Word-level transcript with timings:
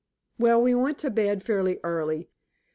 Well, 0.39 0.59
we 0.59 0.73
went 0.73 0.97
to 1.01 1.11
bed 1.11 1.43
fairly 1.43 1.79
early. 1.83 2.31